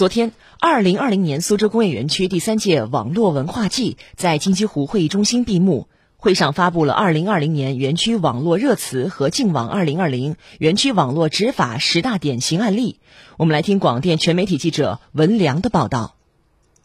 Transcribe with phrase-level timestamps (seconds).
[0.00, 5.88] 昨天，二零二零年苏州工业园区第三届网络文化季在金鸡湖会议中心闭幕。
[6.16, 12.98] 会上发布了二零二零年园区网络热词和净网二零二零园区网络执法十大典型案例。
[13.36, 16.14] 我们来听广电全媒体记者文良的报道。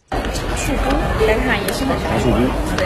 [0.10, 0.18] 茶
[0.58, 2.36] 树菇，来看也是很茶树菇，
[2.76, 2.86] 对，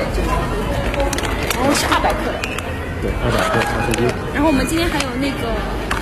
[1.55, 2.39] 然后是二百克的，
[3.01, 4.03] 对，二百克茶树菇。
[4.35, 5.98] 然后我们今天还有那个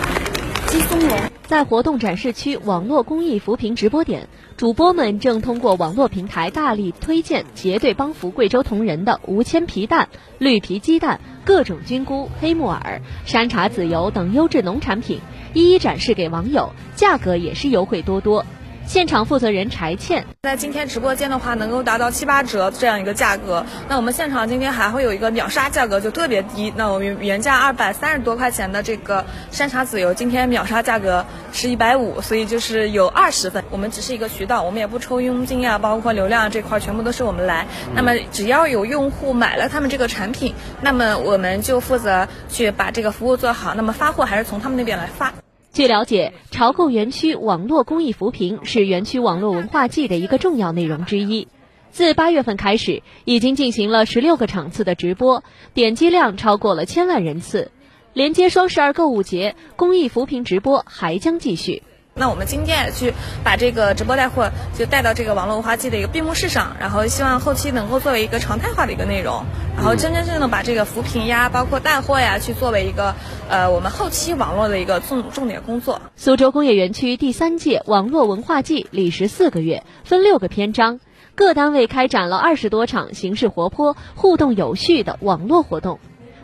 [0.68, 1.18] 鸡松茸。
[1.48, 4.28] 在活动展示区网络公益扶贫直播点，
[4.58, 15.22] 主播们正通过网络平台大力推荐结对帮扶贵州铜仁的无铅皮蛋、绿皮鸡蛋、各种菌菇、黑木耳、山茶籽油等优质农产品，
[15.54, 18.46] 一一展示给网友，价格也是优惠多多。
[18.88, 23.66] 现场负责人柴倩在今天直播间的话，能够达到七八折这样一个价格。
[23.90, 26.72] 那我们现场今天还会有一个秒杀价格，就特别低。
[26.78, 33.62] 那我们原价二百三十多块钱的这个山茶籽油，今天秒杀价格是一百五，所以就是有二十份。
[33.72, 37.68] 我们只是一个渠道，我们也不抽佣金啊，包括流量这块全部都是我们来。
[37.94, 43.74] 那么只要有用户买了他们这个产品，那么我们就负责去把这个服务做好。
[43.76, 45.34] 那么发货还是从他们那边来发。
[45.78, 51.48] 据了解，潮购园区网络公益扶贫是园区网络文化季的一个重要内容之一。
[51.92, 55.44] 自八月份开始，已经进行了十六个场次的直播，
[55.76, 57.70] 点击量超过了千万人次。
[58.14, 61.84] 连接双十二购物节，公益扶贫直播还将继续。
[62.18, 69.44] 那我们今天也去把这个直播带货就带到这个网络文化季的一个闭幕式上，然后希望后期能够作为一个常态化的一个内容，
[69.76, 73.14] 然后真真正正的把这个扶贫呀，包括带货呀，去作为一个
[73.50, 76.02] 呃我们后期网络的一个重重点工作。
[76.16, 81.00] 苏州工业园区第三届网络文化季历时四个月，分六个篇章，
[81.36, 86.00] 各单位开展了二十多场形式活泼、互动有序的网络活动，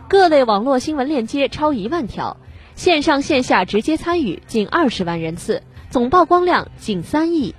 [0.07, 2.37] 各类网络新闻链接超一万条。
[2.75, 7.53] 线上线下直接参与近二十万人次，总曝光量近三亿，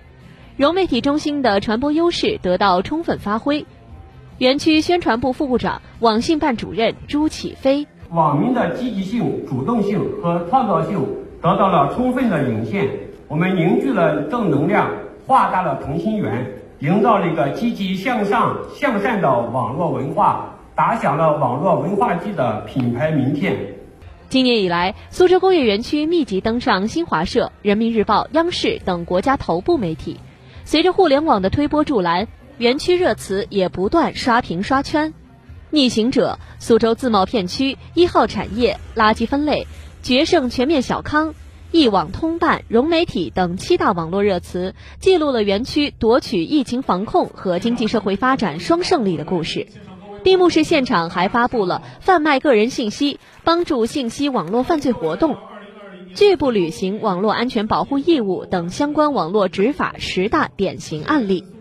[0.56, 3.64] 融媒体中心的传播优势得到充分发挥。
[4.38, 11.00] 园区宣传部副部长、网信办主任朱启飞：网民的积极性、主动性和创造性
[11.40, 12.88] 得到了充分的涌现，
[13.28, 14.90] 我们凝聚了正能量，
[15.28, 16.44] 画大了同心圆，
[16.80, 23.56] 营造了一个积极向上、向善的网络文化，打响了网络文化季的品牌名片。
[24.34, 30.18] 今年以来，苏州工业园区密集登上新华社、人民日报、央视等国家头部媒体。
[30.64, 32.26] 随着互联网的推波助澜，
[32.58, 35.14] 园区热词也不断刷屏刷圈。
[35.70, 39.68] 逆行者、苏州自贸片区、一号产业、垃圾分类、
[40.02, 41.36] 决胜全面小康、
[41.70, 49.68] 一网通办、融媒体等七大网络热词，记录了园区夺取疫情防控和经济社会发展双胜利的故事。
[50.24, 55.36] 闭幕式现场还发布了贩卖个人信息、帮助信息网络犯罪活动、
[56.14, 61.53] 拒不履行网络安全保护义务等相关网络执法十大典型案例。